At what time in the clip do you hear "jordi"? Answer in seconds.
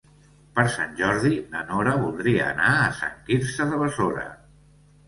1.01-1.33